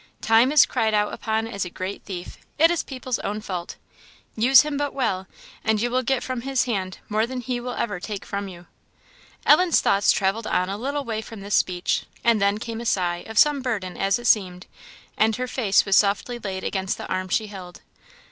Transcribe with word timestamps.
Time 0.21 0.51
is 0.51 0.65
cried 0.65 0.95
out 0.95 1.13
upon 1.13 1.47
as 1.47 1.63
a 1.63 1.69
great 1.69 2.01
thief; 2.05 2.39
it 2.57 2.71
is 2.71 2.81
people's 2.81 3.19
own 3.19 3.39
fault. 3.39 3.75
Use 4.35 4.61
him 4.61 4.75
but 4.75 4.95
well, 4.95 5.27
and 5.63 5.79
you 5.79 5.91
will 5.91 6.01
get 6.01 6.23
from 6.23 6.41
his 6.41 6.63
hand 6.63 6.97
more 7.07 7.27
than 7.27 7.39
he 7.39 7.59
will 7.59 7.75
ever 7.75 7.99
take 7.99 8.25
from 8.25 8.47
you." 8.47 8.65
Ellen's 9.45 9.79
thoughts 9.79 10.11
travelled 10.11 10.47
on 10.47 10.69
a 10.69 10.77
little 10.79 11.03
way 11.05 11.21
from 11.21 11.41
this 11.41 11.53
speech, 11.53 12.05
and 12.23 12.41
then 12.41 12.57
came 12.57 12.81
a 12.81 12.85
sigh, 12.87 13.23
of 13.27 13.37
some 13.37 13.61
burden, 13.61 13.95
as 13.95 14.17
it 14.17 14.25
seemed; 14.25 14.65
and 15.17 15.35
her 15.35 15.45
face 15.47 15.85
was 15.85 15.97
softly 15.97 16.39
laid 16.39 16.63
against 16.63 16.97
the 16.97 17.05
arm 17.05 17.27
she 17.29 17.45
held. 17.45 17.81